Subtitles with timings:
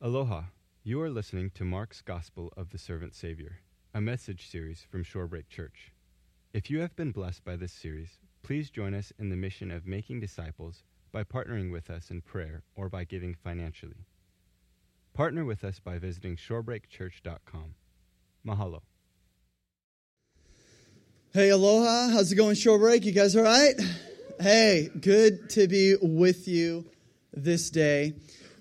[0.00, 0.42] Aloha.
[0.84, 3.58] You are listening to Mark's Gospel of the Servant Savior,
[3.92, 5.92] a message series from Shorebreak Church.
[6.52, 9.88] If you have been blessed by this series, please join us in the mission of
[9.88, 14.06] making disciples by partnering with us in prayer or by giving financially.
[15.14, 17.74] Partner with us by visiting shorebreakchurch.com.
[18.46, 18.82] Mahalo.
[21.34, 22.10] Hey, aloha.
[22.10, 23.04] How's it going, Shorebreak?
[23.04, 23.74] You guys all right?
[24.40, 26.84] Hey, good to be with you
[27.32, 28.14] this day.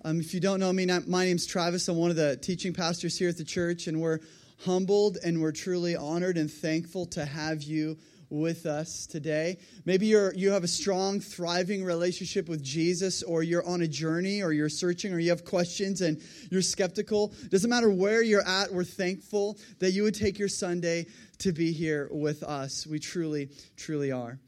[0.08, 1.90] Um, if you don't know me, my name's Travis.
[1.90, 4.20] I'm one of the teaching pastors here at the church, and we're
[4.64, 7.98] humbled and we're truly honored and thankful to have you
[8.30, 9.58] with us today.
[9.84, 14.42] Maybe you're you have a strong, thriving relationship with Jesus, or you're on a journey,
[14.42, 17.34] or you're searching, or you have questions and you're skeptical.
[17.50, 21.08] Doesn't matter where you're at, we're thankful that you would take your Sunday
[21.40, 22.88] to be here with us.
[22.88, 24.40] We truly, truly are.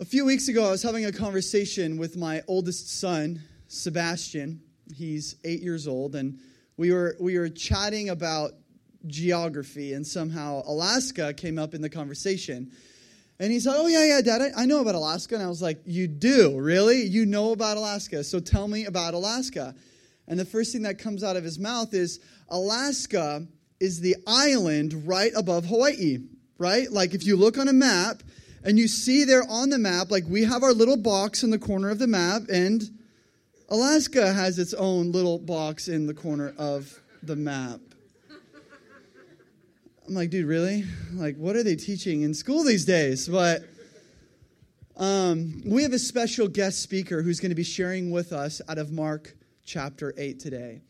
[0.00, 3.40] A few weeks ago, I was having a conversation with my oldest son,
[3.72, 4.60] Sebastian.
[4.94, 6.38] He's eight years old, and
[6.76, 8.52] we were we were chatting about
[9.06, 12.70] geography, and somehow Alaska came up in the conversation.
[13.40, 15.62] And he said, "Oh yeah, yeah, Dad, I, I know about Alaska." And I was
[15.62, 17.02] like, "You do, really?
[17.02, 18.22] You know about Alaska?
[18.24, 19.74] So tell me about Alaska."
[20.28, 23.46] And the first thing that comes out of his mouth is, "Alaska
[23.80, 26.18] is the island right above Hawaii,
[26.58, 26.92] right?
[26.92, 28.22] Like if you look on a map."
[28.64, 31.58] And you see there on the map, like we have our little box in the
[31.58, 32.88] corner of the map, and
[33.72, 37.80] Alaska has its own little box in the corner of the map.
[40.06, 40.84] I'm like, dude, really?
[41.14, 43.26] Like, what are they teaching in school these days?
[43.26, 43.62] But
[44.98, 48.76] um, we have a special guest speaker who's going to be sharing with us out
[48.76, 49.34] of Mark
[49.64, 50.82] chapter 8 today.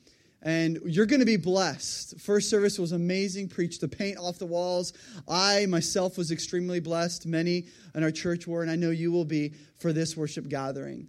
[0.43, 2.19] And you're going to be blessed.
[2.19, 4.93] First service was amazing, preached the paint off the walls.
[5.29, 7.27] I myself was extremely blessed.
[7.27, 11.07] Many in our church were, and I know you will be for this worship gathering.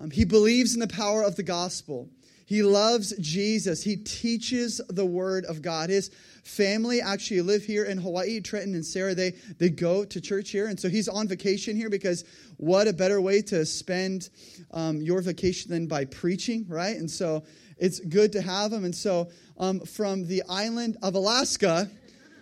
[0.00, 2.08] Um, he believes in the power of the gospel.
[2.46, 3.82] He loves Jesus.
[3.82, 5.88] He teaches the word of God.
[5.88, 6.10] His
[6.42, 8.40] family actually live here in Hawaii.
[8.40, 10.66] Trenton and Sarah, they, they go to church here.
[10.66, 12.24] And so he's on vacation here because
[12.58, 14.28] what a better way to spend
[14.72, 16.96] um, your vacation than by preaching, right?
[16.96, 17.44] And so
[17.78, 18.84] it's good to have him.
[18.84, 21.88] And so um, from the island of Alaska,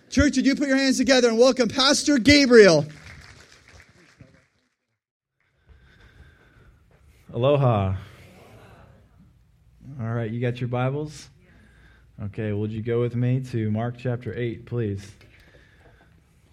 [0.09, 2.85] church, would you put your hands together and welcome Pastor Gabriel?
[7.33, 7.95] Aloha.
[9.99, 11.31] All right, you got your Bibles?
[12.25, 15.03] Okay, would you go with me to Mark chapter 8, please?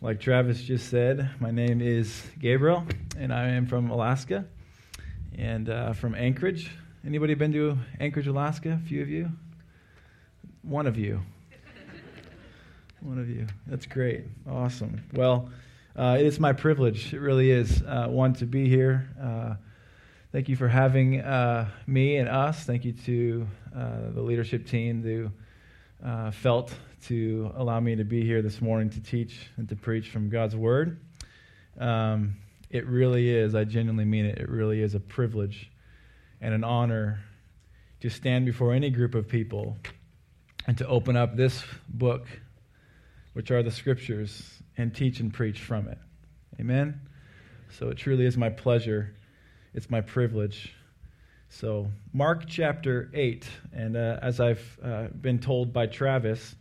[0.01, 2.87] Like Travis just said, my name is Gabriel,
[3.19, 4.47] and I am from Alaska
[5.37, 6.71] and uh, from Anchorage.
[7.07, 8.81] Anybody been to Anchorage, Alaska?
[8.83, 9.29] A few of you?
[10.63, 11.21] One of you.
[13.01, 13.47] One of you.
[13.67, 14.25] That's great.
[14.49, 15.03] Awesome.
[15.13, 15.51] Well,
[15.95, 17.13] uh, it is my privilege.
[17.13, 17.83] It really is.
[17.83, 19.11] Uh, one, to be here.
[20.33, 22.63] Thank you for having uh, me and us.
[22.63, 26.73] Thank you to uh, the leadership team who uh, felt
[27.07, 30.55] to allow me to be here this morning to teach and to preach from God's
[30.55, 31.01] Word.
[31.81, 32.37] Um,
[32.71, 35.69] it really is, I genuinely mean it, it really is a privilege
[36.41, 37.19] and an honor
[37.99, 39.79] to stand before any group of people
[40.65, 42.29] and to open up this book,
[43.33, 45.99] which are the Scriptures, and teach and preach from it.
[46.61, 47.01] Amen?
[47.77, 49.17] So it truly is my pleasure
[49.75, 50.75] it's my privilege.
[51.49, 56.55] So, Mark chapter 8, and uh, as I've uh, been told by Travis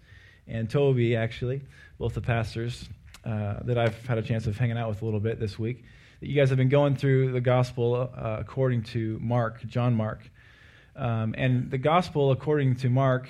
[0.48, 1.62] and Toby, actually,
[1.98, 2.88] both the pastors
[3.26, 5.84] uh, that I've had a chance of hanging out with a little bit this week,
[6.20, 10.30] that you guys have been going through the gospel uh, according to Mark, John Mark.
[10.96, 13.30] Um, and the gospel, according to Mark,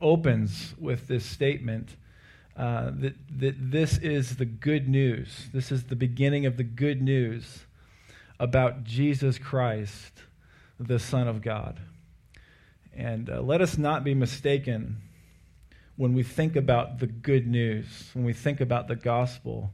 [0.00, 1.96] opens with this statement
[2.56, 5.48] uh, that, that this is the good news.
[5.52, 7.64] This is the beginning of the good news
[8.38, 10.12] about Jesus Christ,
[10.78, 11.80] the Son of God.
[12.94, 14.98] And uh, let us not be mistaken
[15.96, 19.72] when we think about the good news, when we think about the gospel,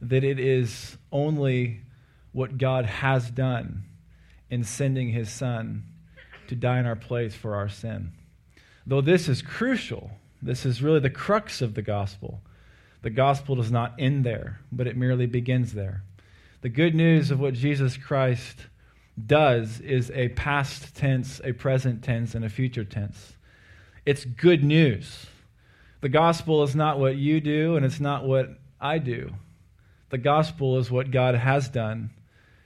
[0.00, 1.80] that it is only
[2.32, 3.84] what God has done
[4.50, 5.84] in sending his Son
[6.48, 8.12] to die in our place for our sin.
[8.86, 10.10] Though this is crucial,
[10.42, 12.42] this is really the crux of the gospel.
[13.00, 16.02] The gospel does not end there, but it merely begins there.
[16.64, 18.56] The good news of what Jesus Christ
[19.26, 23.34] does is a past tense, a present tense, and a future tense.
[24.06, 25.26] It's good news.
[26.00, 28.48] The gospel is not what you do, and it's not what
[28.80, 29.30] I do.
[30.08, 32.08] The gospel is what God has done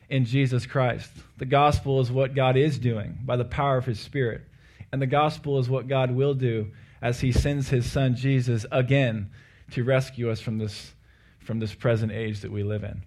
[0.08, 1.10] in Jesus Christ.
[1.38, 4.42] The gospel is what God is doing by the power of His Spirit.
[4.92, 6.70] And the gospel is what God will do
[7.02, 9.32] as He sends His Son Jesus again
[9.72, 10.94] to rescue us from this,
[11.40, 13.02] from this present age that we live in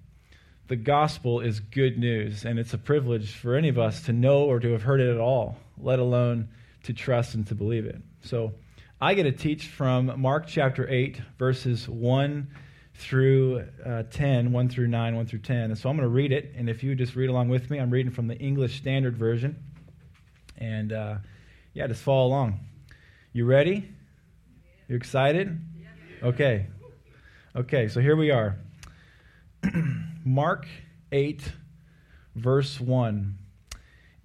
[0.71, 4.43] the gospel is good news, and it's a privilege for any of us to know
[4.43, 6.47] or to have heard it at all, let alone
[6.83, 8.01] to trust and to believe it.
[8.21, 8.53] So
[9.01, 12.47] I get to teach from Mark chapter 8, verses 1
[12.95, 15.57] through uh, 10, 1 through 9, 1 through 10.
[15.57, 16.53] And so I'm going to read it.
[16.55, 19.61] And if you just read along with me, I'm reading from the English Standard Version.
[20.57, 21.15] And uh,
[21.73, 22.61] yeah, just follow along.
[23.33, 23.91] You ready?
[24.87, 25.59] You excited?
[26.23, 26.67] Okay.
[27.57, 28.57] Okay, so here we are.
[30.23, 30.67] Mark
[31.11, 31.53] 8,
[32.35, 33.37] verse 1.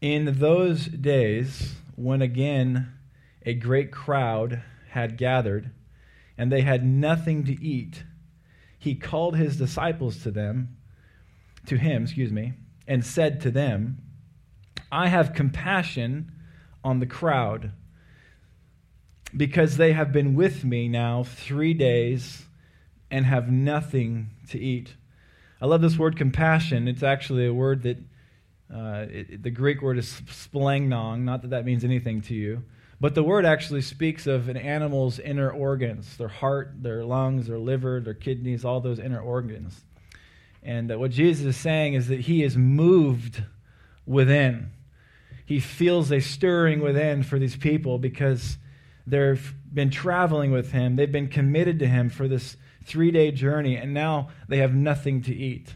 [0.01, 2.93] In those days, when again
[3.47, 5.71] a great crowd had gathered,
[6.37, 8.05] and they had nothing to eat,
[8.79, 10.77] he called his disciples to them,
[11.67, 12.53] to him, excuse me,
[12.87, 13.99] and said to them,
[14.93, 16.31] I have compassion
[16.85, 17.73] on the crowd,
[19.35, 22.45] because they have been with me now three days
[23.11, 24.95] and have nothing to eat.
[25.61, 26.87] I love this word compassion.
[26.87, 27.99] It's actually a word that
[28.73, 32.63] uh, it, the Greek word is splanchnon, not that that means anything to you.
[33.01, 37.59] But the word actually speaks of an animal's inner organs their heart, their lungs, their
[37.59, 39.85] liver, their kidneys, all those inner organs.
[40.63, 43.43] And uh, what Jesus is saying is that he is moved
[44.05, 44.71] within.
[45.45, 48.59] He feels a stirring within for these people because
[49.07, 52.57] they've been traveling with him, they've been committed to him for this
[52.87, 55.75] three day journey, and now they have nothing to eat.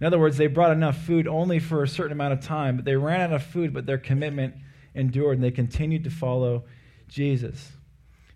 [0.00, 2.84] In other words, they brought enough food only for a certain amount of time, but
[2.84, 4.54] they ran out of food, but their commitment
[4.94, 6.64] endured, and they continued to follow
[7.08, 7.72] Jesus.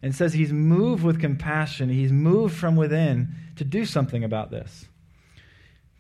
[0.03, 4.87] And says he's moved with compassion, he's moved from within to do something about this.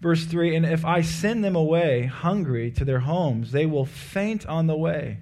[0.00, 4.46] Verse 3 And if I send them away hungry to their homes, they will faint
[4.46, 5.18] on the way.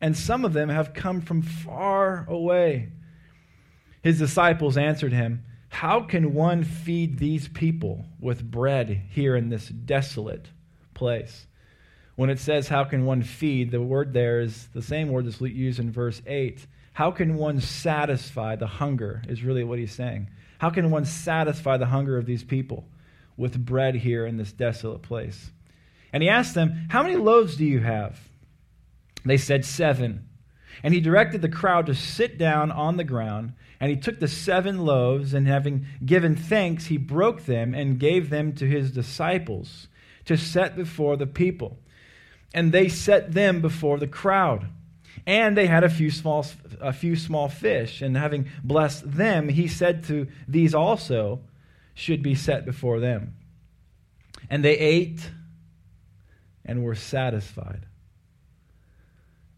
[0.00, 2.88] And some of them have come from far away.
[4.02, 9.68] His disciples answered him, how can one feed these people with bread here in this
[9.68, 10.48] desolate
[10.92, 11.46] place?
[12.14, 15.40] When it says, How can one feed, the word there is the same word that's
[15.40, 16.66] used in verse 8.
[16.92, 20.28] How can one satisfy the hunger, is really what he's saying.
[20.58, 22.84] How can one satisfy the hunger of these people
[23.38, 25.52] with bread here in this desolate place?
[26.12, 28.20] And he asked them, How many loaves do you have?
[29.24, 30.28] They said, Seven.
[30.82, 33.54] And he directed the crowd to sit down on the ground.
[33.80, 38.30] And he took the seven loaves, and having given thanks, he broke them and gave
[38.30, 39.88] them to his disciples
[40.24, 41.78] to set before the people.
[42.54, 44.68] And they set them before the crowd.
[45.26, 46.46] And they had a few small,
[46.80, 48.02] a few small fish.
[48.02, 51.40] And having blessed them, he said to these also
[51.94, 53.34] should be set before them.
[54.48, 55.30] And they ate
[56.64, 57.86] and were satisfied.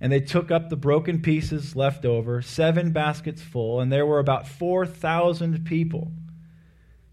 [0.04, 4.18] And they took up the broken pieces left over, seven baskets full, and there were
[4.18, 6.12] about 4,000 people.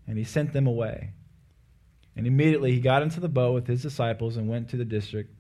[0.06, 1.14] And he sent them away.
[2.18, 5.34] And immediately he got into the boat with his disciples and went to the district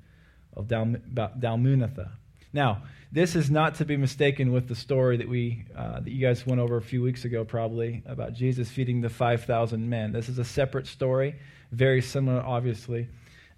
[0.56, 2.12] of Dalmanutha.
[2.54, 6.26] Now, this is not to be mistaken with the story that we uh, that you
[6.26, 10.14] guys went over a few weeks ago, probably about Jesus feeding the five thousand men.
[10.14, 11.36] This is a separate story,
[11.74, 13.10] very similar, obviously,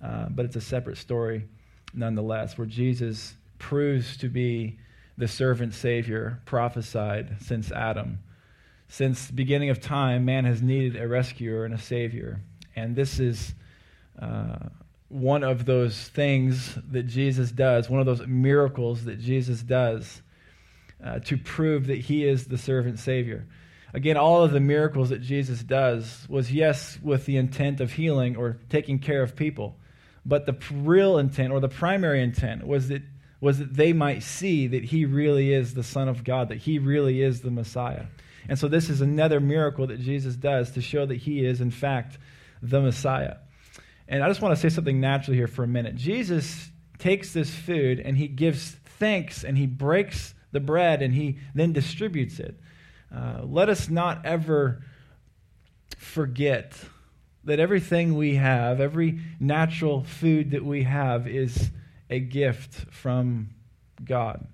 [0.04, 1.48] uh, but it's a separate story
[1.94, 4.78] nonetheless, where Jesus proves to be
[5.18, 8.20] the servant Savior prophesied since Adam.
[8.90, 12.42] Since the beginning of time, man has needed a rescuer and a Savior.
[12.76, 13.56] And this is
[14.22, 14.68] uh,
[15.08, 20.22] one of those things that Jesus does, one of those miracles that Jesus does
[21.02, 23.48] uh, to prove that he is the servant Savior.
[23.94, 28.36] Again, all of the miracles that Jesus does was, yes, with the intent of healing
[28.36, 29.78] or taking care of people.
[30.26, 33.04] But the real intent or the primary intent was that
[33.44, 36.80] was that they might see that he really is the Son of God, that he
[36.80, 38.06] really is the Messiah.
[38.48, 41.70] And so this is another miracle that Jesus does to show that he is, in
[41.70, 42.18] fact,
[42.62, 43.36] the Messiah.
[44.08, 45.98] And I just want to say something naturally here for a minute.
[45.98, 51.38] Jesus takes this food and he gives thanks and he breaks the bread and he
[51.54, 52.58] then distributes it.
[53.14, 54.86] Uh, let us not ever
[55.98, 56.80] forget
[57.44, 61.72] that everything we have, every natural food that we have, is
[62.14, 63.50] a gift from
[64.06, 64.46] God.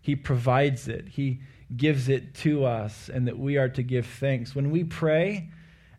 [0.00, 1.40] He provides it, He
[1.76, 4.54] gives it to us, and that we are to give thanks.
[4.54, 5.50] When we pray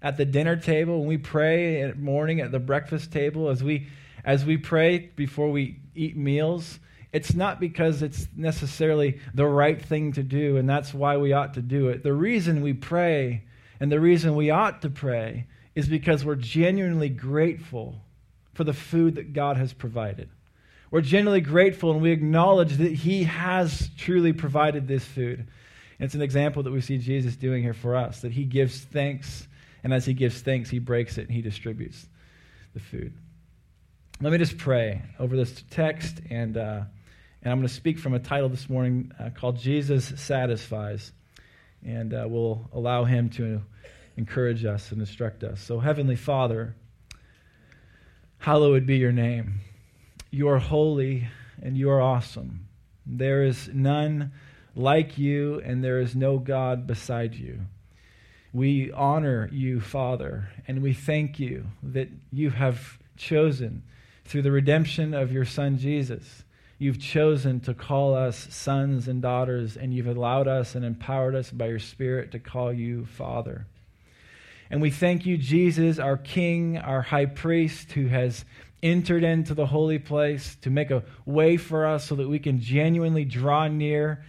[0.02, 3.88] at the dinner table, when we pray at morning at the breakfast table, as we
[4.26, 6.80] as we pray before we eat meals,
[7.14, 11.54] it's not because it's necessarily the right thing to do, and that's why we ought
[11.54, 12.04] to do it.
[12.04, 13.46] The reason we pray
[13.80, 18.02] and the reason we ought to pray is because we're genuinely grateful
[18.54, 20.30] for the food that God has provided.
[20.92, 25.40] We're genuinely grateful and we acknowledge that He has truly provided this food.
[25.40, 28.80] And it's an example that we see Jesus doing here for us, that He gives
[28.80, 29.48] thanks,
[29.84, 32.08] and as He gives thanks, He breaks it and He distributes
[32.74, 33.14] the food.
[34.22, 36.82] Let me just pray over this text and, uh,
[37.42, 41.14] And I'm going to speak from a title this morning uh, called Jesus Satisfies.
[41.86, 43.62] And uh, we'll allow him to
[44.18, 45.62] encourage us and instruct us.
[45.62, 46.76] So, Heavenly Father,
[48.40, 49.62] hallowed be your name.
[50.32, 51.28] You are holy
[51.62, 52.68] and you are awesome.
[53.06, 54.32] There is none
[54.76, 57.62] like you, and there is no God beside you.
[58.54, 63.84] We honor you, Father, and we thank you that you have chosen,
[64.26, 66.44] through the redemption of your Son Jesus,
[66.78, 71.52] you've chosen to call us sons and daughters, and you've allowed us and empowered us
[71.52, 73.66] by your Spirit to call you Father.
[74.70, 78.46] And we thank you, Jesus, our King, our high priest, who has
[78.82, 82.60] entered into the holy place to make a way for us so that we can
[82.60, 84.24] genuinely draw near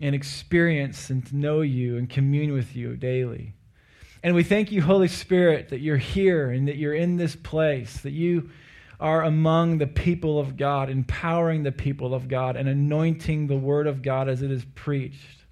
[0.00, 3.52] and experience and know you and commune with you daily.
[4.22, 8.00] And we thank you, Holy Spirit, that you're here and that you're in this place,
[8.00, 8.50] that you
[9.00, 13.86] are among the people of God, empowering the people of God and anointing the word
[13.86, 15.44] of God as it is preached.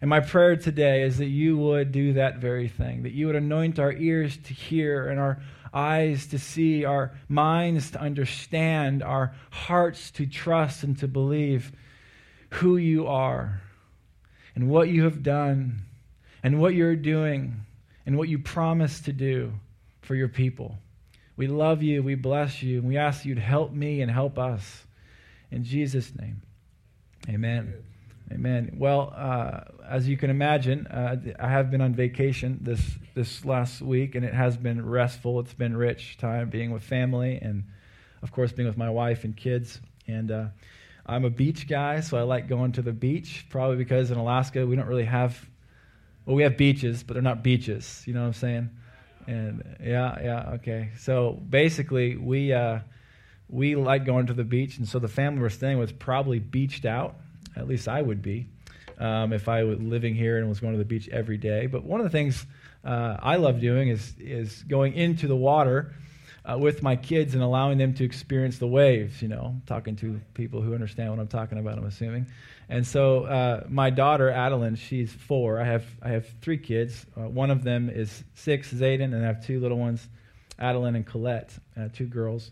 [0.00, 3.36] And my prayer today is that you would do that very thing, that you would
[3.36, 5.40] anoint our ears to hear and our
[5.72, 11.72] eyes to see, our minds to understand, our hearts to trust and to believe
[12.50, 13.60] who you are
[14.54, 15.82] and what you have done
[16.42, 17.64] and what you're doing
[18.06, 19.52] and what you promise to do
[20.02, 20.76] for your people.
[21.36, 24.38] We love you, we bless you, and we ask you to help me and help
[24.38, 24.84] us.
[25.50, 26.42] In Jesus' name,
[27.28, 27.74] amen.
[28.32, 28.76] Amen.
[28.78, 32.80] Well, uh, as you can imagine, uh, I have been on vacation this
[33.20, 35.40] this last week, and it has been restful.
[35.40, 37.64] It's been rich time being with family, and
[38.22, 39.78] of course, being with my wife and kids.
[40.06, 40.46] And uh,
[41.04, 43.44] I'm a beach guy, so I like going to the beach.
[43.50, 45.38] Probably because in Alaska we don't really have,
[46.24, 48.02] well, we have beaches, but they're not beaches.
[48.06, 48.70] You know what I'm saying?
[49.26, 50.92] And yeah, yeah, okay.
[50.98, 52.78] So basically, we uh,
[53.50, 56.86] we like going to the beach, and so the family we're staying with probably beached
[56.86, 57.16] out
[57.56, 58.46] at least I would be
[59.00, 61.66] um, if I was living here and was going to the beach every day.
[61.66, 62.46] But one of the things
[62.84, 65.94] uh, I love doing is, is going into the water
[66.44, 70.20] uh, with my kids and allowing them to experience the waves, you know, talking to
[70.34, 72.26] people who understand what I'm talking about, I'm assuming.
[72.68, 75.60] And so uh, my daughter, Adeline, she's four.
[75.60, 77.04] I have, I have three kids.
[77.16, 80.08] Uh, one of them is six, Zayden, and I have two little ones,
[80.58, 82.50] Adeline and Colette, uh, two girls.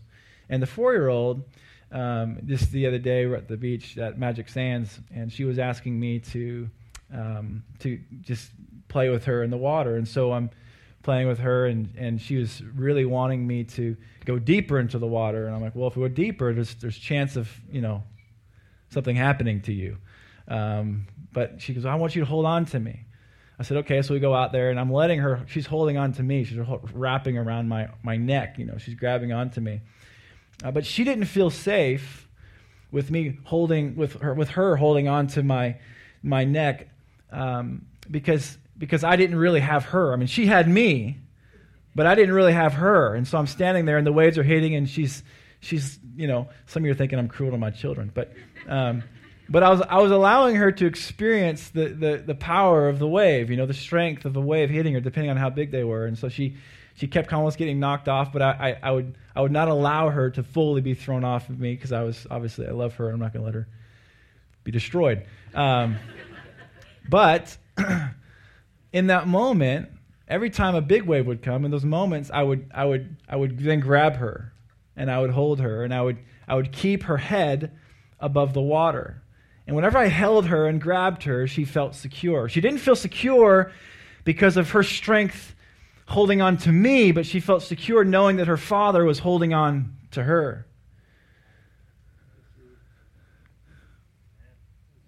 [0.49, 1.43] And the four year old,
[1.91, 5.57] um, just the other day, we're at the beach at Magic Sands, and she was
[5.57, 6.69] asking me to
[7.13, 8.51] um, to just
[8.87, 10.49] play with her in the water, and so I'm
[11.01, 15.07] playing with her, and, and she was really wanting me to go deeper into the
[15.07, 18.03] water, and I'm like, well, if we go deeper, there's there's chance of you know
[18.89, 19.97] something happening to you.
[20.47, 23.05] Um, but she goes, I want you to hold on to me.
[23.59, 24.01] I said, okay.
[24.01, 25.43] So we go out there, and I'm letting her.
[25.47, 26.43] She's holding on to me.
[26.43, 26.59] She's
[26.93, 28.57] wrapping around my my neck.
[28.57, 29.81] You know, she's grabbing onto me.
[30.63, 32.27] Uh, but she didn't feel safe
[32.91, 35.77] with me holding with her with her holding on to my
[36.23, 36.89] my neck
[37.31, 40.13] um, because because I didn't really have her.
[40.13, 41.17] I mean, she had me,
[41.95, 43.13] but I didn't really have her.
[43.13, 45.23] And so I'm standing there, and the waves are hitting, and she's
[45.59, 48.33] she's you know some of you are thinking I'm cruel to my children, but.
[48.67, 49.03] Um,
[49.51, 53.07] but I was, I was allowing her to experience the, the, the power of the
[53.07, 55.83] wave, you know, the strength of the wave hitting her, depending on how big they
[55.83, 56.05] were.
[56.05, 56.57] And so she,
[56.99, 58.51] she kept almost getting knocked off, but I,
[58.83, 61.73] I, I, would, I would not allow her to fully be thrown off of me
[61.73, 63.09] because I was obviously, I love her.
[63.09, 63.69] I'm not going to let her
[64.65, 65.25] be destroyed.
[65.55, 65.95] Um,
[67.09, 67.57] but
[68.91, 69.87] in that moment,
[70.27, 73.37] every time a big wave would come, in those moments, I would, I would, I
[73.37, 74.51] would then grab her
[74.97, 76.17] and I would hold her and I would,
[76.49, 77.71] I would keep her head
[78.19, 79.23] above the water.
[79.67, 82.49] And whenever I held her and grabbed her, she felt secure.
[82.49, 83.71] She didn't feel secure
[84.25, 85.55] because of her strength
[86.09, 89.95] holding on to me, but she felt secure knowing that her father was holding on
[90.11, 90.65] to her.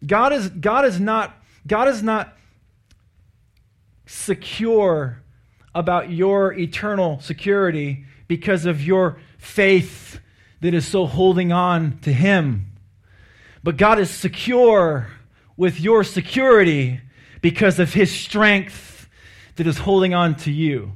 [0.06, 2.38] God is, God is not, God is not
[4.06, 5.22] secure
[5.74, 10.20] about your eternal security because of your faith
[10.62, 12.72] that is so holding on to Him.
[13.64, 15.08] But God is secure
[15.58, 17.02] with your security
[17.42, 18.91] because of His strength
[19.62, 20.92] that is holding on to you.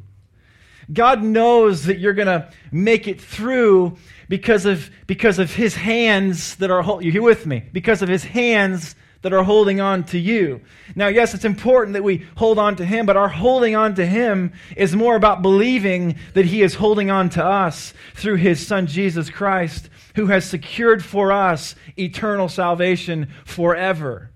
[0.92, 3.96] God knows that you're going to make it through
[4.28, 7.70] because of, because of his hands that are, you with me?
[7.72, 10.62] Because of his hands that are holding on to you.
[10.96, 14.06] Now, yes, it's important that we hold on to him, but our holding on to
[14.06, 18.88] him is more about believing that he is holding on to us through his son
[18.88, 24.32] Jesus Christ, who has secured for us eternal salvation forever.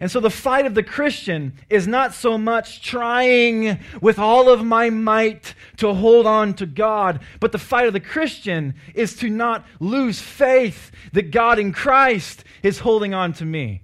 [0.00, 4.64] And so the fight of the Christian is not so much trying with all of
[4.64, 9.28] my might to hold on to God, but the fight of the Christian is to
[9.28, 13.82] not lose faith that God in Christ is holding on to me.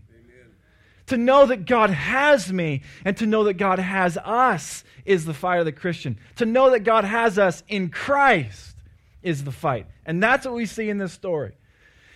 [1.09, 5.35] To know that God has me and to know that God has us is the
[5.35, 6.19] fight of the Christian.
[6.37, 8.75] To know that God has us in Christ
[9.23, 9.87] is the fight.
[10.07, 11.53] And that's what we see in this story.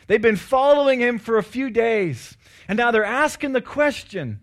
[0.07, 2.38] They've been following him for a few days.
[2.69, 4.41] And now they're asking the question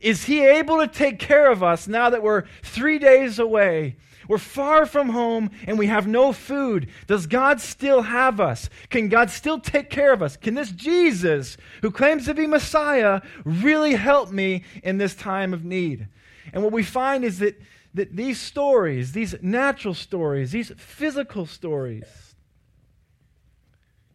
[0.00, 3.96] Is he able to take care of us now that we're three days away?
[4.30, 6.88] We're far from home and we have no food.
[7.08, 8.70] Does God still have us?
[8.88, 10.36] Can God still take care of us?
[10.36, 15.64] Can this Jesus, who claims to be Messiah, really help me in this time of
[15.64, 16.06] need?
[16.52, 17.60] And what we find is that,
[17.94, 22.06] that these stories, these natural stories, these physical stories,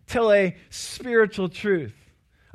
[0.08, 2.05] tell a spiritual truth.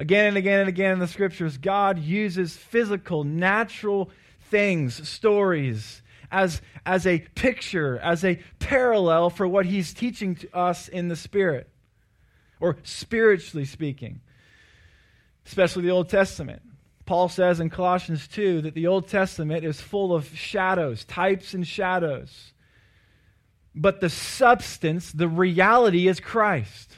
[0.00, 4.10] Again and again and again in the scriptures, God uses physical, natural
[4.48, 6.00] things, stories,
[6.32, 11.16] as, as a picture, as a parallel for what he's teaching to us in the
[11.16, 11.68] Spirit,
[12.60, 14.22] or spiritually speaking,
[15.44, 16.62] especially the Old Testament.
[17.04, 21.66] Paul says in Colossians 2 that the Old Testament is full of shadows, types and
[21.66, 22.54] shadows.
[23.74, 26.96] But the substance, the reality is Christ.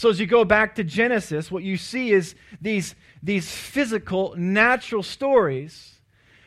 [0.00, 5.02] So as you go back to Genesis, what you see is these, these physical, natural
[5.02, 6.00] stories,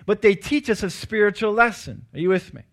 [0.07, 2.07] but they teach us a spiritual lesson.
[2.15, 2.63] Are you with me?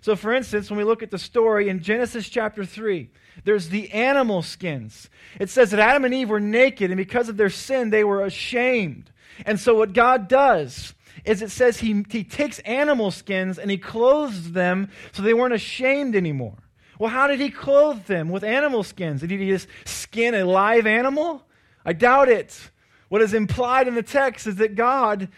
[0.00, 3.10] So, for instance, when we look at the story in Genesis chapter 3,
[3.44, 5.10] there's the animal skins.
[5.38, 8.24] It says that Adam and Eve were naked, and because of their sin, they were
[8.24, 9.10] ashamed.
[9.44, 10.94] And so, what God does
[11.26, 15.52] is it says he, he takes animal skins and he clothes them so they weren't
[15.52, 16.56] ashamed anymore.
[17.00, 19.22] Well, how did he clothe them with animal skins?
[19.22, 21.42] Did he just skin a live animal?
[21.82, 22.70] I doubt it.
[23.08, 25.30] What is implied in the text is that God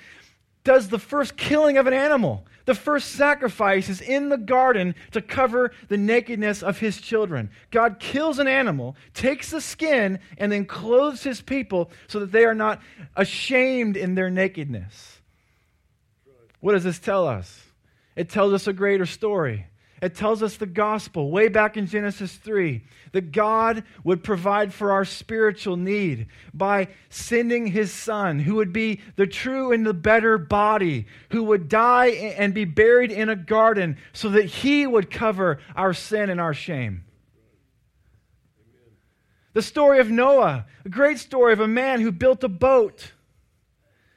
[0.65, 2.45] does the first killing of an animal.
[2.65, 7.49] The first sacrifice is in the garden to cover the nakedness of his children.
[7.71, 12.45] God kills an animal, takes the skin, and then clothes his people so that they
[12.45, 12.83] are not
[13.15, 15.21] ashamed in their nakedness.
[16.59, 17.67] What does this tell us?
[18.17, 19.67] It tells us a greater story.
[20.03, 24.91] It tells us the gospel way back in Genesis 3 that God would provide for
[24.91, 30.39] our spiritual need by sending his son, who would be the true and the better
[30.39, 35.61] body, who would die and be buried in a garden so that he would cover
[35.77, 37.05] our sin and our shame.
[39.53, 43.13] The story of Noah, a great story of a man who built a boat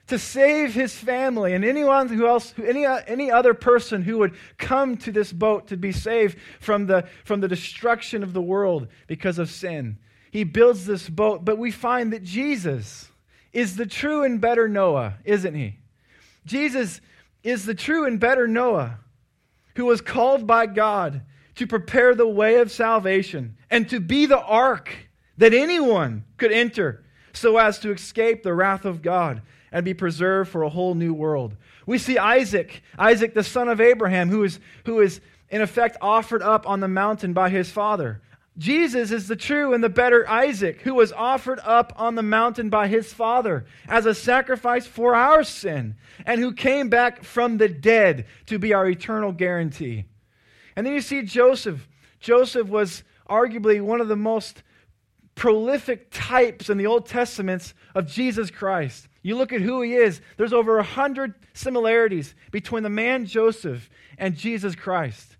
[0.07, 4.97] to save his family and anyone who else, any, any other person who would come
[4.97, 9.39] to this boat to be saved from the, from the destruction of the world because
[9.39, 9.97] of sin.
[10.31, 13.09] He builds this boat, but we find that Jesus
[13.51, 15.79] is the true and better Noah, isn't he?
[16.45, 17.01] Jesus
[17.41, 18.99] is the true and better Noah
[19.75, 21.21] who was called by God
[21.55, 24.93] to prepare the way of salvation and to be the ark
[25.37, 27.04] that anyone could enter
[27.35, 31.13] so as to escape the wrath of God and be preserved for a whole new
[31.13, 31.55] world.
[31.85, 36.41] We see Isaac, Isaac the son of Abraham, who is, who is in effect offered
[36.41, 38.21] up on the mountain by his father.
[38.57, 42.69] Jesus is the true and the better Isaac, who was offered up on the mountain
[42.69, 45.95] by his father as a sacrifice for our sin,
[46.25, 50.05] and who came back from the dead to be our eternal guarantee.
[50.75, 51.87] And then you see Joseph.
[52.21, 54.63] Joseph was arguably one of the most
[55.35, 59.07] prolific types in the Old Testaments of Jesus Christ.
[59.21, 63.89] You look at who he is, there's over a hundred similarities between the man Joseph
[64.17, 65.35] and Jesus Christ.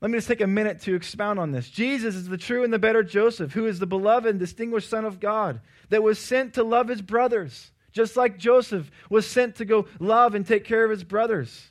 [0.00, 1.68] Let me just take a minute to expound on this.
[1.68, 5.04] Jesus is the true and the better Joseph, who is the beloved and distinguished Son
[5.04, 9.66] of God, that was sent to love his brothers, just like Joseph was sent to
[9.66, 11.70] go love and take care of his brothers.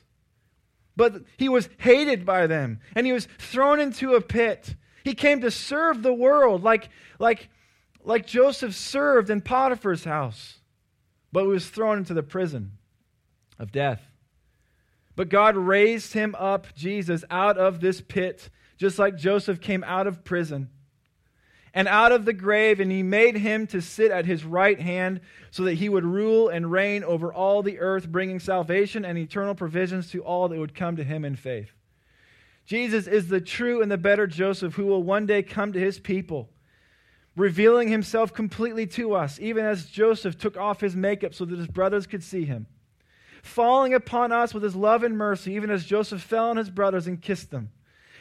[0.94, 4.76] But he was hated by them, and he was thrown into a pit.
[5.04, 7.48] He came to serve the world like, like,
[8.04, 10.60] like Joseph served in Potiphar's house
[11.32, 12.72] but was thrown into the prison
[13.58, 14.02] of death.
[15.16, 20.06] But God raised him up, Jesus, out of this pit, just like Joseph came out
[20.06, 20.70] of prison
[21.72, 25.20] and out of the grave, and he made him to sit at his right hand
[25.52, 29.54] so that he would rule and reign over all the earth, bringing salvation and eternal
[29.54, 31.70] provisions to all that would come to him in faith.
[32.70, 35.98] Jesus is the true and the better Joseph who will one day come to his
[35.98, 36.48] people
[37.34, 41.66] revealing himself completely to us, even as Joseph took off his makeup so that his
[41.66, 42.68] brothers could see him.
[43.42, 47.08] Falling upon us with his love and mercy, even as Joseph fell on his brothers
[47.08, 47.70] and kissed them.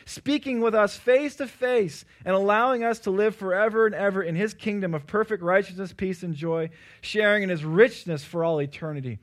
[0.07, 4.35] speaking with us face to face and allowing us to live forever and ever in
[4.35, 9.19] his kingdom of perfect righteousness, peace, and joy, sharing in his richness for all eternity.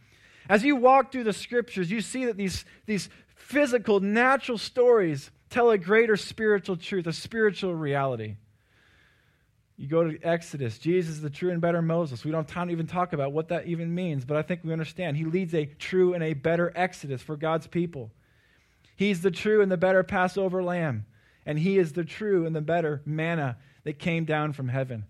[0.48, 3.08] As you walk through the scriptures, you see that these, these
[3.46, 8.34] physical, natural stories tell a greater spiritual truth, a spiritual reality.
[9.76, 12.24] You go to Exodus, Jesus is the true and better Moses.
[12.24, 14.62] We don't have time to even talk about what that even means, but I think
[14.64, 15.16] we understand.
[15.16, 18.10] He leads a true and a better Exodus for God's people.
[18.96, 21.06] He's the true and the better Passover lamb,
[21.44, 25.04] and he is the true and the better manna that came down from heaven.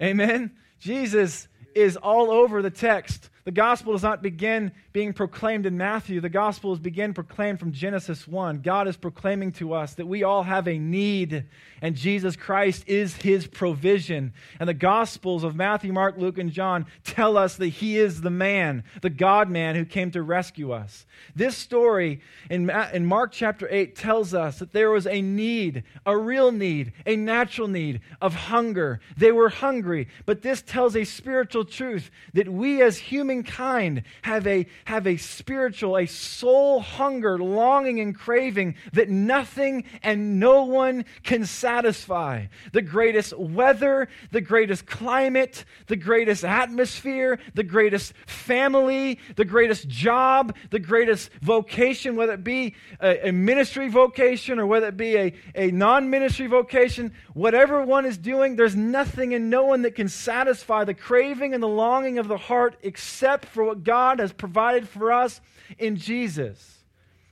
[0.00, 0.52] Amen.
[0.78, 3.28] Jesus is all over the text.
[3.44, 6.20] The gospel does not begin being proclaimed in Matthew.
[6.20, 8.60] The gospel is begin proclaimed from Genesis 1.
[8.60, 11.46] God is proclaiming to us that we all have a need,
[11.80, 14.32] and Jesus Christ is his provision.
[14.60, 18.30] And the gospels of Matthew, Mark, Luke, and John tell us that he is the
[18.30, 21.04] man, the God man who came to rescue us.
[21.34, 26.16] This story in, in Mark chapter 8 tells us that there was a need, a
[26.16, 29.00] real need, a natural need of hunger.
[29.16, 34.46] They were hungry, but this tells a spiritual truth that we as humans humankind have
[34.46, 41.04] a, have a spiritual, a soul hunger, longing, and craving that nothing and no one
[41.22, 42.46] can satisfy.
[42.72, 50.54] The greatest weather, the greatest climate, the greatest atmosphere, the greatest family, the greatest job,
[50.70, 55.34] the greatest vocation, whether it be a, a ministry vocation or whether it be a,
[55.54, 60.08] a non ministry vocation, whatever one is doing, there's nothing and no one that can
[60.08, 64.32] satisfy the craving and the longing of the heart except except for what God has
[64.32, 65.40] provided for us
[65.78, 66.82] in Jesus.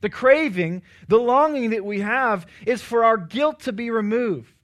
[0.03, 4.55] The craving, the longing that we have is for our guilt to be removed.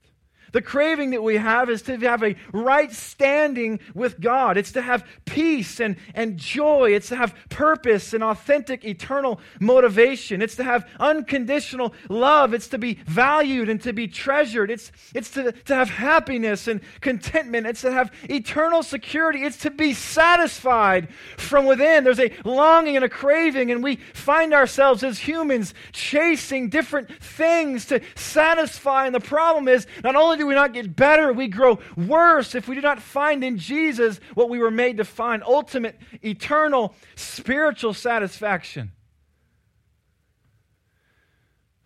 [0.57, 4.57] The craving that we have is to have a right standing with God.
[4.57, 6.95] It's to have peace and, and joy.
[6.95, 10.41] It's to have purpose and authentic eternal motivation.
[10.41, 12.55] It's to have unconditional love.
[12.55, 14.71] It's to be valued and to be treasured.
[14.71, 17.67] It's, it's to, to have happiness and contentment.
[17.67, 19.43] It's to have eternal security.
[19.43, 22.03] It's to be satisfied from within.
[22.03, 27.85] There's a longing and a craving, and we find ourselves as humans chasing different things
[27.85, 29.05] to satisfy.
[29.05, 32.67] And the problem is, not only do we not get better, we grow worse if
[32.67, 37.93] we do not find in Jesus what we were made to find ultimate, eternal, spiritual
[37.93, 38.91] satisfaction.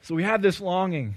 [0.01, 1.15] So we have this longing.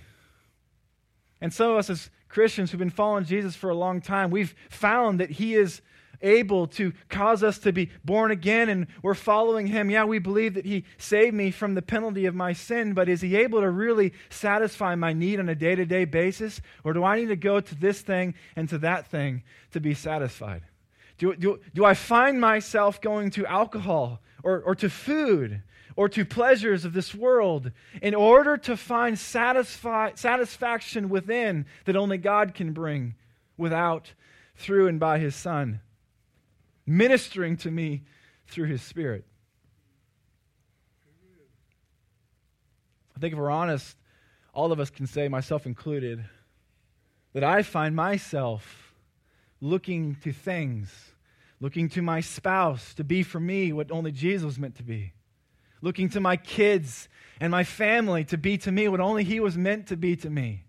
[1.40, 4.54] And some of us as Christians who've been following Jesus for a long time, we've
[4.68, 5.80] found that He is
[6.24, 9.90] able to cause us to be born again and we're following him.
[9.90, 13.20] Yeah, we believe that he saved me from the penalty of my sin, but is
[13.20, 16.60] he able to really satisfy my need on a day to day basis?
[16.82, 19.94] Or do I need to go to this thing and to that thing to be
[19.94, 20.62] satisfied?
[21.18, 25.62] Do, do, do I find myself going to alcohol or, or to food
[25.96, 27.70] or to pleasures of this world
[28.02, 33.14] in order to find satisfy, satisfaction within that only God can bring
[33.56, 34.12] without,
[34.56, 35.80] through, and by his Son?
[36.86, 38.02] Ministering to me
[38.46, 39.24] through his Spirit.
[43.16, 43.96] I think if we're honest,
[44.52, 46.24] all of us can say, myself included,
[47.32, 48.94] that I find myself
[49.60, 50.92] looking to things,
[51.60, 55.12] looking to my spouse to be for me what only Jesus was meant to be,
[55.80, 57.08] looking to my kids
[57.40, 60.30] and my family to be to me what only He was meant to be to
[60.30, 60.63] me.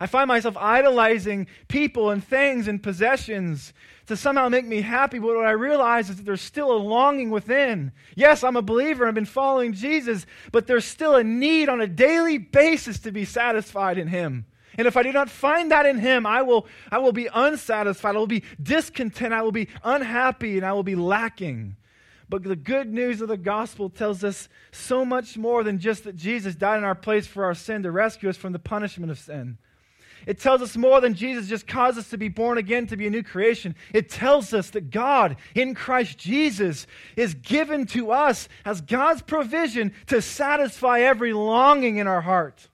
[0.00, 3.74] I find myself idolizing people and things and possessions
[4.06, 7.30] to somehow make me happy, but what I realize is that there's still a longing
[7.30, 7.92] within.
[8.16, 11.86] Yes, I'm a believer, I've been following Jesus, but there's still a need on a
[11.86, 14.46] daily basis to be satisfied in Him.
[14.78, 18.16] And if I do not find that in Him, I will, I will be unsatisfied,
[18.16, 21.76] I will be discontent, I will be unhappy, and I will be lacking.
[22.30, 26.16] But the good news of the gospel tells us so much more than just that
[26.16, 29.18] Jesus died in our place for our sin to rescue us from the punishment of
[29.18, 29.58] sin.
[30.26, 33.06] It tells us more than Jesus just caused us to be born again, to be
[33.06, 33.74] a new creation.
[33.92, 39.92] It tells us that God in Christ Jesus is given to us as God's provision
[40.06, 42.68] to satisfy every longing in our heart.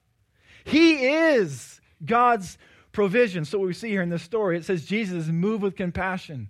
[0.65, 2.57] He is God's
[2.91, 3.45] provision.
[3.45, 6.49] So, what we see here in this story, it says Jesus is moved with compassion.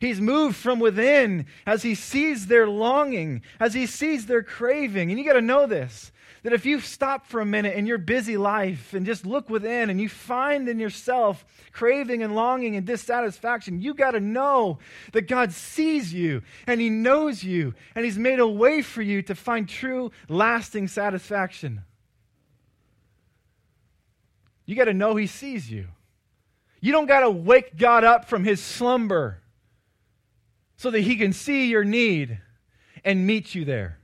[0.00, 5.10] He's moved from within as he sees their longing, as he sees their craving.
[5.10, 6.12] And you got to know this
[6.48, 9.90] that if you stop for a minute in your busy life and just look within
[9.90, 14.78] and you find in yourself craving and longing and dissatisfaction, you got to know
[15.12, 19.20] that God sees you and He knows you and He's made a way for you
[19.20, 21.82] to find true, lasting satisfaction.
[24.64, 25.88] You got to know He sees you.
[26.80, 29.42] You don't got to wake God up from His slumber
[30.78, 32.38] so that He can see your need
[33.04, 33.97] and meet you there.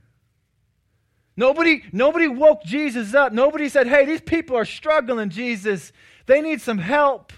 [1.37, 3.33] Nobody, nobody woke Jesus up.
[3.33, 5.91] Nobody said, hey, these people are struggling, Jesus.
[6.25, 7.33] They need some help.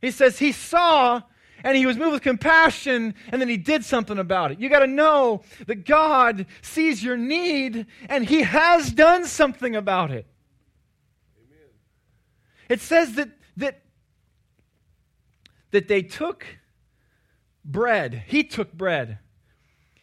[0.00, 1.22] He says he saw
[1.62, 4.60] and he was moved with compassion and then he did something about it.
[4.60, 10.10] You got to know that God sees your need and he has done something about
[10.10, 10.26] it.
[11.38, 11.68] Amen.
[12.68, 13.80] It says that, that,
[15.70, 16.44] that they took
[17.64, 18.24] bread.
[18.26, 19.20] He took bread.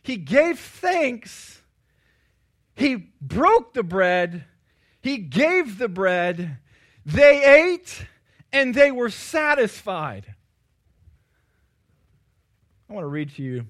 [0.01, 1.60] He gave thanks.
[2.75, 4.45] He broke the bread.
[5.01, 6.57] He gave the bread.
[7.05, 8.05] They ate
[8.53, 10.35] and they were satisfied.
[12.89, 13.65] I want to read to you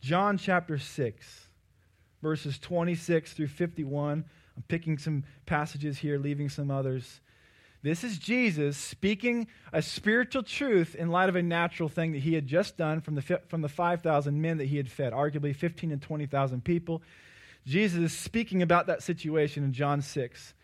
[0.00, 1.46] John chapter 6,
[2.22, 4.24] verses 26 through 51.
[4.56, 7.20] I'm picking some passages here, leaving some others.
[7.82, 12.34] This is Jesus speaking a spiritual truth in light of a natural thing that he
[12.34, 15.92] had just done from the, from the 5,000 men that he had fed, arguably 15
[15.92, 17.02] and 20,000 people.
[17.66, 20.54] Jesus is speaking about that situation in John 6.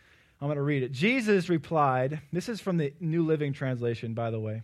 [0.40, 0.92] I'm going to read it.
[0.92, 4.62] Jesus replied, this is from the New Living Translation, by the way.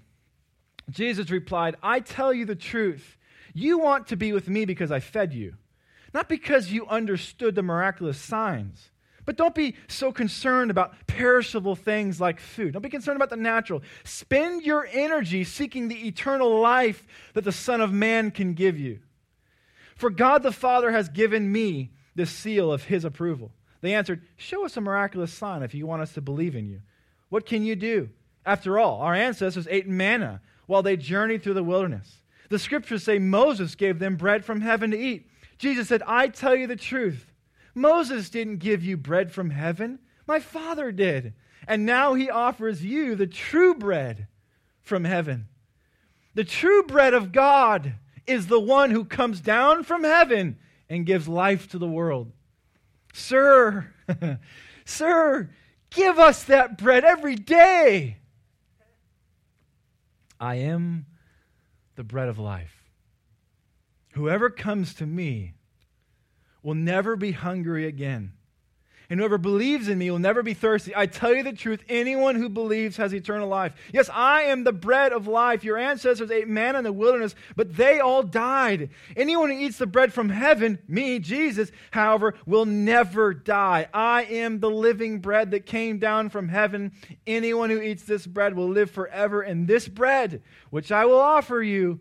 [0.91, 3.17] Jesus replied, I tell you the truth.
[3.55, 5.55] You want to be with me because I fed you,
[6.13, 8.91] not because you understood the miraculous signs.
[9.25, 12.73] But don't be so concerned about perishable things like food.
[12.73, 13.83] Don't be concerned about the natural.
[14.05, 18.99] Spend your energy seeking the eternal life that the Son of Man can give you.
[19.95, 23.53] For God the Father has given me the seal of his approval.
[23.81, 26.81] They answered, Show us a miraculous sign if you want us to believe in you.
[27.29, 28.11] What can you do?
[28.45, 32.23] After all, our ancestors ate manna while they journeyed through the wilderness.
[32.49, 35.29] The scriptures say Moses gave them bread from heaven to eat.
[35.59, 37.33] Jesus said, I tell you the truth.
[37.75, 41.35] Moses didn't give you bread from heaven, my Father did.
[41.67, 44.27] And now he offers you the true bread
[44.83, 45.49] from heaven.
[46.35, 47.95] The true bread of God
[48.27, 50.59] is the one who comes down from heaven
[50.93, 52.31] and gives life to the world.
[53.15, 53.95] Sir,
[54.85, 55.49] sir,
[55.89, 58.19] give us that bread every day.
[60.39, 61.07] I am
[61.97, 62.85] the bread of life.
[64.13, 65.55] Whoever comes to me
[66.63, 68.35] will never be hungry again
[69.11, 70.93] and whoever believes in me will never be thirsty.
[70.97, 73.73] I tell you the truth, anyone who believes has eternal life.
[73.93, 75.65] Yes, I am the bread of life.
[75.65, 78.91] Your ancestors ate manna in the wilderness, but they all died.
[79.17, 83.89] Anyone who eats the bread from heaven, me, Jesus, however, will never die.
[83.93, 86.93] I am the living bread that came down from heaven.
[87.27, 91.63] Anyone who eats this bread will live forever, and this bread, which I will offer
[91.63, 92.01] you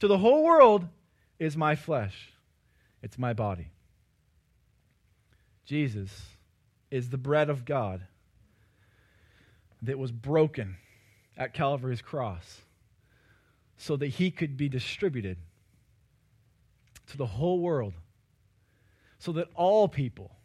[0.00, 0.86] to the whole world,
[1.38, 2.32] is my flesh.
[3.02, 3.68] It's my body.
[5.64, 6.31] Jesus
[6.92, 8.02] is the bread of God
[9.80, 10.76] that was broken
[11.38, 12.60] at Calvary's cross
[13.78, 15.38] so that he could be distributed
[17.06, 17.94] to the whole world,
[19.18, 20.36] so that all people,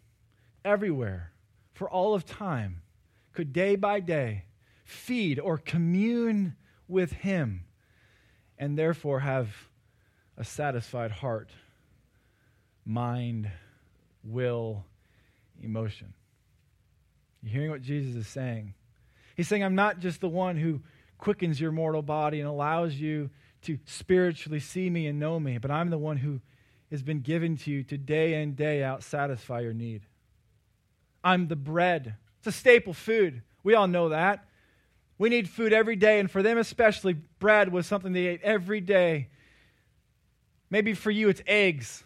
[0.64, 1.34] everywhere,
[1.74, 2.82] for all of time,
[3.34, 4.46] could day by day
[4.86, 6.56] feed or commune
[6.88, 7.66] with him
[8.58, 9.50] and therefore have
[10.38, 11.52] a satisfied heart,
[12.86, 13.52] mind,
[14.24, 14.86] will,
[15.62, 16.14] emotion.
[17.48, 18.74] You hearing what Jesus is saying?
[19.38, 20.82] He's saying, I'm not just the one who
[21.18, 23.30] quickens your mortal body and allows you
[23.62, 26.42] to spiritually see me and know me, but I'm the one who
[26.92, 30.02] has been given to you to day in, day out satisfy your need.
[31.24, 32.16] I'm the bread.
[32.40, 33.42] It's a staple food.
[33.64, 34.46] We all know that.
[35.18, 38.82] We need food every day, and for them especially, bread was something they ate every
[38.82, 39.30] day.
[40.70, 42.04] Maybe for you, it's eggs.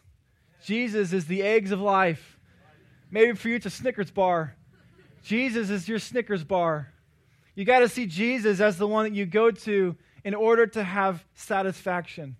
[0.63, 2.37] Jesus is the eggs of life.
[3.09, 4.55] Maybe for you, it's a Snickers bar.
[5.23, 6.91] Jesus is your Snickers bar.
[7.55, 10.83] You got to see Jesus as the one that you go to in order to
[10.83, 12.37] have satisfaction.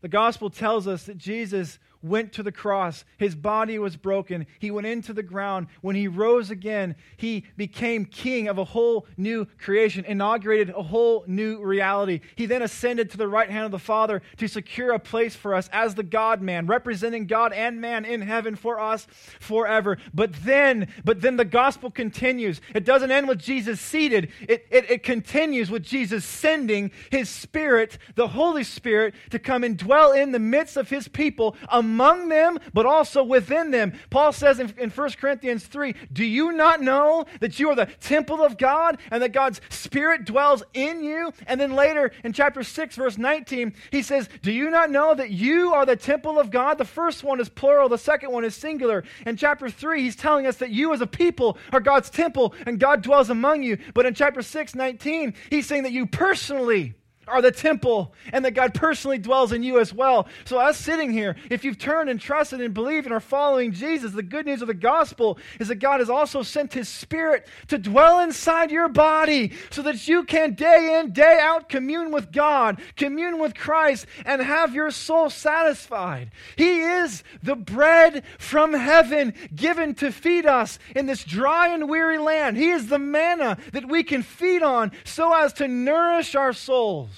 [0.00, 3.04] The gospel tells us that Jesus went to the cross.
[3.18, 4.46] His body was broken.
[4.58, 5.66] He went into the ground.
[5.80, 11.24] When he rose again, he became king of a whole new creation, inaugurated a whole
[11.26, 12.20] new reality.
[12.36, 15.54] He then ascended to the right hand of the Father to secure a place for
[15.54, 19.06] us as the God man, representing God and man in heaven for us
[19.40, 19.98] forever.
[20.14, 22.60] But then, but then the gospel continues.
[22.74, 27.98] It doesn't end with Jesus seated, it, it, it continues with Jesus sending his Spirit,
[28.14, 32.58] the Holy Spirit, to come and dwell in the midst of his people among them,
[32.72, 33.92] but also within them.
[34.10, 37.86] Paul says in, in 1 Corinthians 3 Do you not know that you are the
[38.00, 41.32] temple of God and that God's Spirit dwells in you?
[41.46, 45.30] And then later in chapter 6, verse 19, he says, Do you not know that
[45.30, 46.78] you are the temple of God?
[46.78, 49.04] The first one is plural, the second one is singular.
[49.26, 52.80] In chapter 3, he's telling us that you as a people are God's temple and
[52.80, 53.78] God dwells among you.
[53.94, 56.94] But in chapter 6, 19, he's saying that you personally
[57.26, 60.28] are the temple and that God personally dwells in you as well.
[60.44, 64.12] So, us sitting here, if you've turned and trusted and believed and are following Jesus,
[64.12, 67.78] the good news of the gospel is that God has also sent his spirit to
[67.78, 72.80] dwell inside your body so that you can day in, day out commune with God,
[72.96, 76.30] commune with Christ, and have your soul satisfied.
[76.56, 82.18] He is the bread from heaven given to feed us in this dry and weary
[82.18, 82.56] land.
[82.56, 87.15] He is the manna that we can feed on so as to nourish our souls.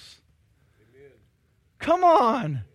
[1.79, 2.68] Come on.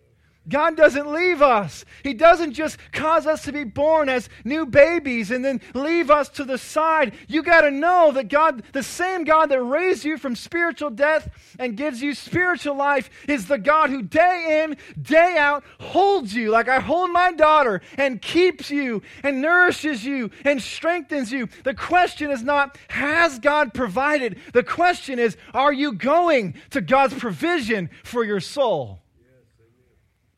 [0.48, 1.84] God doesn't leave us.
[2.02, 6.28] He doesn't just cause us to be born as new babies and then leave us
[6.30, 7.14] to the side.
[7.28, 11.30] You got to know that God, the same God that raised you from spiritual death
[11.58, 16.50] and gives you spiritual life, is the God who day in, day out holds you
[16.50, 21.48] like I hold my daughter and keeps you and nourishes you and strengthens you.
[21.64, 24.38] The question is not, has God provided?
[24.52, 29.03] The question is, are you going to God's provision for your soul?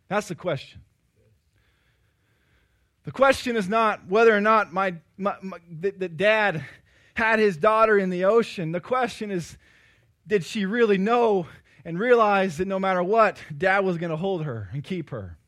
[0.08, 0.82] That's the question.
[3.04, 6.64] The question is not whether or not my, my, my the dad
[7.14, 8.72] had his daughter in the ocean.
[8.72, 9.56] The question is,
[10.26, 11.46] did she really know
[11.84, 15.38] and realize that no matter what, dad was going to hold her and keep her?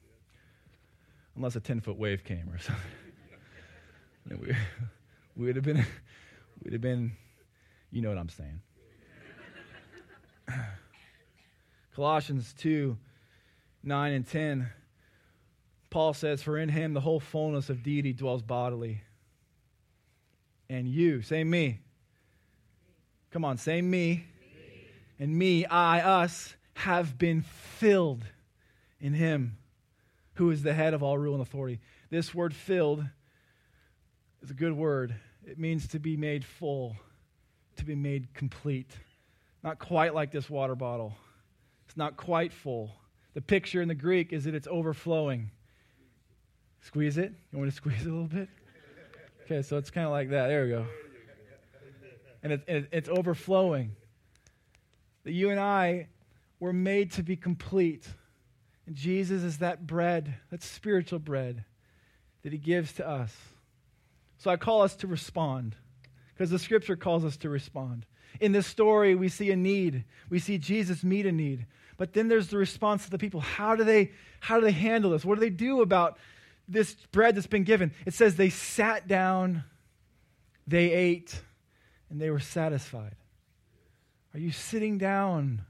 [1.36, 2.84] Unless a 10 foot wave came or something.
[4.40, 4.56] we,
[5.36, 5.84] we would have been,
[6.62, 7.12] we'd have been,
[7.90, 8.60] you know what I'm saying.
[11.94, 12.96] Colossians 2
[13.88, 14.70] 9 and 10,
[15.90, 19.00] Paul says, For in him the whole fullness of deity dwells bodily.
[20.68, 21.80] And you, say me.
[23.30, 24.26] Come on, say me.
[25.18, 28.24] And me, I, us, have been filled
[29.00, 29.56] in him
[30.34, 31.80] who is the head of all rule and authority.
[32.10, 33.04] This word filled
[34.42, 35.14] is a good word.
[35.44, 36.96] It means to be made full,
[37.76, 38.90] to be made complete.
[39.64, 41.16] Not quite like this water bottle,
[41.86, 42.92] it's not quite full.
[43.38, 45.52] The picture in the Greek is that it's overflowing.
[46.80, 47.32] Squeeze it?
[47.52, 48.48] You want to squeeze it a little bit?
[49.44, 50.48] Okay, so it's kind of like that.
[50.48, 50.86] There we go.
[52.42, 53.92] And it, it, it's overflowing.
[55.22, 56.08] That you and I
[56.58, 58.08] were made to be complete.
[58.88, 61.64] And Jesus is that bread, that spiritual bread
[62.42, 63.32] that he gives to us.
[64.38, 65.76] So I call us to respond
[66.34, 68.04] because the scripture calls us to respond.
[68.40, 70.02] In this story, we see a need.
[70.28, 71.66] We see Jesus meet a need.
[71.98, 73.40] But then there's the response of the people.
[73.40, 75.24] How do they how do they handle this?
[75.24, 76.16] What do they do about
[76.68, 77.92] this bread that's been given?
[78.06, 79.64] It says they sat down,
[80.66, 81.42] they ate,
[82.08, 83.16] and they were satisfied.
[84.32, 85.62] Are you sitting down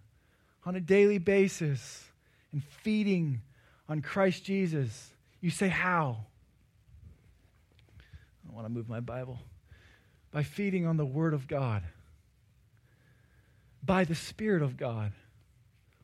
[0.67, 2.05] on a daily basis
[2.53, 3.41] and feeding
[3.89, 5.11] on Christ Jesus?
[5.41, 6.27] You say, How?
[8.47, 9.39] I want to move my Bible.
[10.31, 11.83] By feeding on the Word of God,
[13.83, 15.13] by the Spirit of God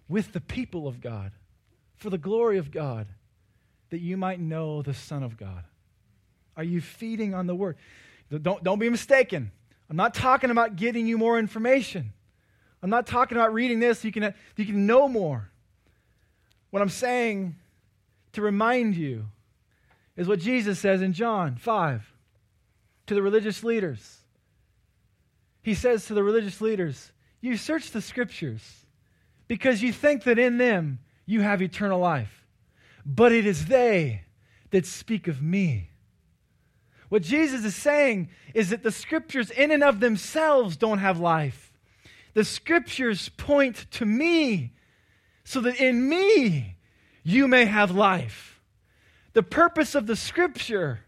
[0.08, 1.32] with the people of God
[1.96, 3.06] for the glory of God,
[3.90, 5.64] that you might know the Son of God?
[6.56, 7.76] Are you feeding on the Word?
[8.30, 9.50] Don't, don't be mistaken.
[9.88, 12.12] I'm not talking about getting you more information.
[12.82, 15.50] I'm not talking about reading this so you can, you can know more.
[16.70, 17.56] What I'm saying
[18.32, 19.26] to remind you
[20.16, 22.12] is what Jesus says in John 5
[23.06, 24.18] to the religious leaders.
[25.62, 28.83] He says to the religious leaders, You search the scriptures
[29.48, 32.44] because you think that in them you have eternal life.
[33.04, 34.22] But it is they
[34.70, 35.90] that speak of me.
[37.08, 41.72] What Jesus is saying is that the scriptures, in and of themselves, don't have life.
[42.32, 44.72] The scriptures point to me
[45.44, 46.76] so that in me
[47.22, 48.60] you may have life.
[49.34, 51.00] The purpose of the scripture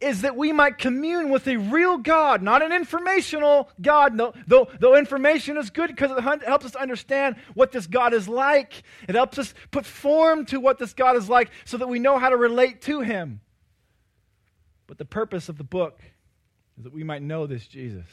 [0.00, 4.68] is that we might commune with a real God, not an informational God, though, though,
[4.78, 8.82] though information is good because it helps us understand what this God is like.
[9.08, 12.18] It helps us put form to what this God is like so that we know
[12.18, 13.40] how to relate to him.
[14.86, 15.98] But the purpose of the book
[16.76, 18.06] is that we might know this Jesus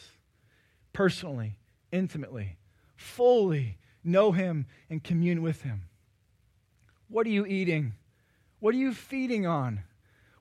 [0.94, 1.58] personally,
[1.92, 2.58] intimately,
[2.96, 5.84] fully know him and commune with him.
[7.10, 7.94] What are you eating?
[8.60, 9.84] What are you feeding on?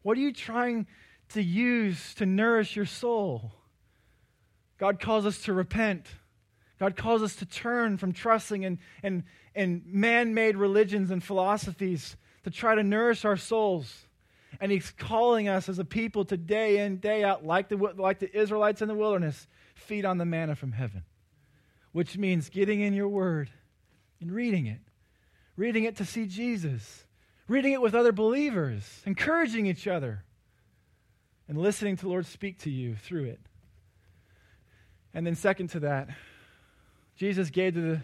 [0.02, 0.86] What are you trying
[1.32, 3.52] to use to nourish your soul.
[4.78, 6.06] God calls us to repent.
[6.78, 12.16] God calls us to turn from trusting in, in, in man made religions and philosophies
[12.44, 14.06] to try to nourish our souls.
[14.60, 18.18] And He's calling us as a people to day in, day out, like the, like
[18.18, 21.04] the Israelites in the wilderness, feed on the manna from heaven,
[21.92, 23.50] which means getting in your word
[24.20, 24.80] and reading it,
[25.56, 27.04] reading it to see Jesus,
[27.46, 30.24] reading it with other believers, encouraging each other
[31.48, 33.40] and listening to the Lord speak to you through it.
[35.14, 36.08] And then, second to that,
[37.16, 38.02] Jesus gave the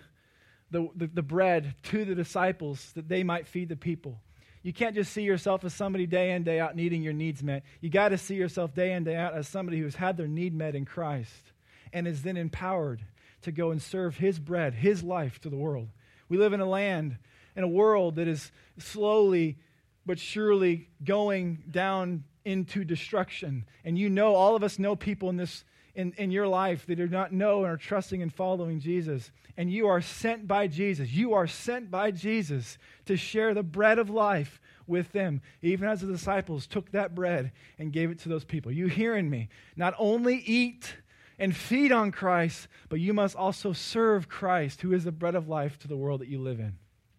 [0.71, 4.21] the, the, the bread to the disciples that they might feed the people.
[4.63, 7.63] You can't just see yourself as somebody day in, day out needing your needs met.
[7.81, 10.55] You got to see yourself day in, day out as somebody who's had their need
[10.55, 11.53] met in Christ
[11.93, 13.01] and is then empowered
[13.43, 15.89] to go and serve His bread, His life to the world.
[16.29, 17.17] We live in a land,
[17.57, 19.59] in a world that is slowly
[20.05, 23.67] but surely going down into destruction.
[23.85, 26.95] And you know, all of us know people in this in, in your life that
[26.95, 29.33] do not know and are trusting and following Jesus.
[29.57, 31.11] And you are sent by Jesus.
[31.11, 36.01] You are sent by Jesus to share the bread of life with them, even as
[36.01, 38.71] the disciples took that bread and gave it to those people.
[38.71, 39.49] You hearing me?
[39.77, 40.95] Not only eat
[41.37, 45.49] and feed on Christ, but you must also serve Christ, who is the bread of
[45.49, 46.79] life to the world that you live in.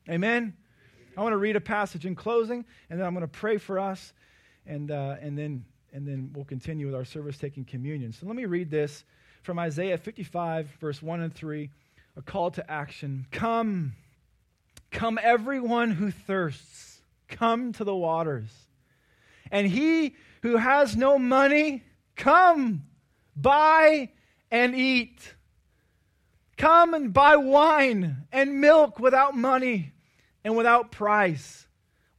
[0.09, 0.53] Amen?
[1.17, 3.77] I want to read a passage in closing, and then I'm going to pray for
[3.77, 4.13] us,
[4.66, 8.12] and, uh, and then and then we'll continue with our service taking communion.
[8.12, 9.03] So let me read this
[9.41, 11.70] from Isaiah 55, verse 1 and 3,
[12.18, 13.26] a call to action.
[13.32, 13.93] Come,
[14.91, 18.49] come, everyone who thirsts, come to the waters.
[19.51, 21.84] And he who has no money,
[22.16, 22.84] come,
[23.36, 24.10] buy
[24.51, 25.34] and eat.
[26.57, 29.93] Come and buy wine and milk without money
[30.43, 31.66] and without price.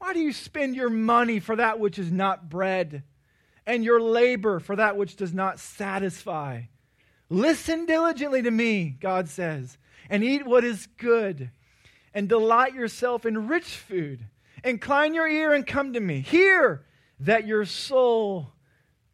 [0.01, 3.05] Why do you spend your money for that which is not bread?
[3.70, 6.62] and your labor for that which does not satisfy.
[7.28, 9.78] Listen diligently to me, God says,
[10.09, 11.51] and eat what is good,
[12.12, 14.26] and delight yourself in rich food.
[14.64, 16.20] Incline your ear and come to me.
[16.20, 16.84] Hear
[17.20, 18.51] that your soul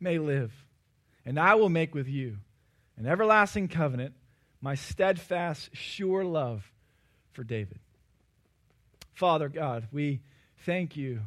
[0.01, 0.53] may live.
[1.27, 2.39] And I will make with you
[2.97, 4.15] an everlasting covenant,
[4.63, 6.73] my steadfast, sure love
[7.33, 7.79] for David.
[9.13, 10.23] Father God, we
[10.67, 11.21] thank you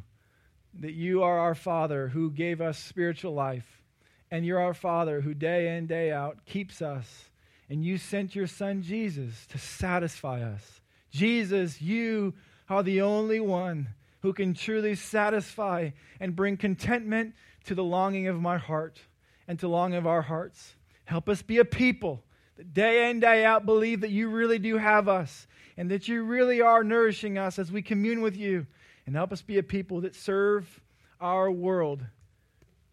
[0.80, 3.82] that you are our Father who gave us spiritual life,
[4.30, 7.30] and you're our Father who day in, day out keeps us.
[7.70, 10.82] And you sent your Son Jesus to satisfy us.
[11.10, 12.34] Jesus, you
[12.68, 13.88] are the only one
[14.20, 17.34] who can truly satisfy and bring contentment
[17.64, 19.00] to the longing of my heart
[19.48, 20.74] and to longing of our hearts.
[21.06, 22.22] Help us be a people
[22.56, 26.24] that day in, day out believe that you really do have us and that you
[26.24, 28.66] really are nourishing us as we commune with you
[29.06, 30.80] and help us be a people that serve
[31.20, 32.04] our world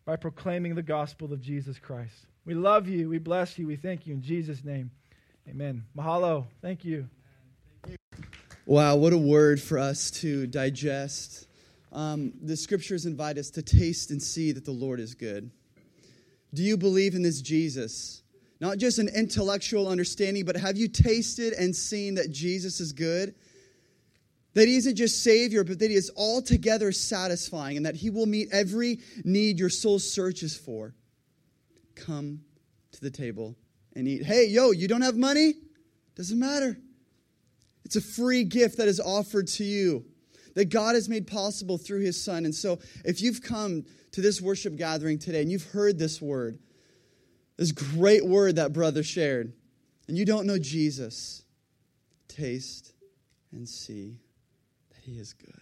[0.06, 2.26] by proclaiming the gospel of Jesus Christ.
[2.46, 3.10] We love you.
[3.10, 3.68] We bless you.
[3.68, 4.92] We thank you in Jesus' name.
[5.50, 5.84] Amen.
[5.98, 6.46] Mahalo.
[6.62, 7.10] Thank you.
[8.66, 11.48] Wow, what a word for us to digest.
[11.94, 15.50] Um, the scriptures invite us to taste and see that the Lord is good.
[16.54, 18.24] Do you believe in this Jesus?
[18.60, 23.36] Not just an intellectual understanding, but have you tasted and seen that Jesus is good?
[24.58, 28.26] That he isn't just Savior, but that he is altogether satisfying and that he will
[28.26, 30.96] meet every need your soul searches for.
[31.94, 32.42] Come
[32.94, 33.56] to the table
[33.96, 34.24] and eat.
[34.24, 35.54] Hey, yo, you don't have money?
[36.16, 36.76] Doesn't matter.
[37.86, 40.06] It's a free gift that is offered to you
[40.56, 42.44] that God has made possible through his Son.
[42.44, 46.58] And so, if you've come to this worship gathering today and you've heard this word,
[47.58, 49.54] this great word that brother shared,
[50.08, 51.44] and you don't know Jesus,
[52.28, 52.94] taste
[53.52, 54.18] and see
[55.08, 55.62] he is good.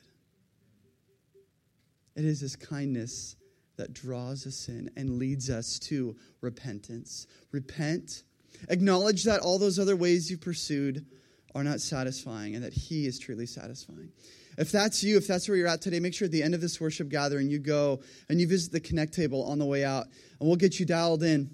[2.16, 3.36] It is His kindness
[3.78, 7.28] that draws us in and leads us to repentance.
[7.52, 8.24] Repent,
[8.70, 11.06] acknowledge that all those other ways you pursued
[11.54, 14.10] are not satisfying and that He is truly satisfying.
[14.58, 16.62] If that's you, if that's where you're at today, make sure at the end of
[16.62, 20.06] this worship gathering you go and you visit the Connect table on the way out,
[20.39, 21.52] and we'll get you dialed in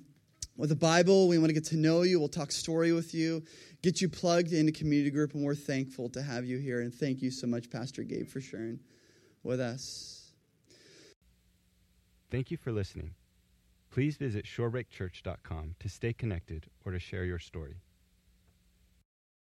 [0.56, 1.28] with the Bible.
[1.28, 2.20] We want to get to know you.
[2.20, 3.44] We'll talk story with you
[3.82, 6.82] get you plugged into community group, and we're thankful to have you here.
[6.82, 8.79] And thank you so much, Pastor Gabe, for sharing
[9.43, 10.34] with us.
[12.29, 13.15] Thank you for listening.
[13.91, 17.82] Please visit shorebreakchurch.com to stay connected or to share your story.